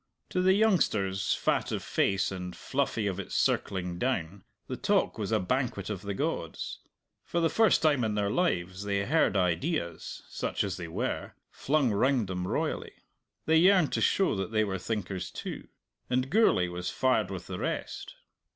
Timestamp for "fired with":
16.89-17.45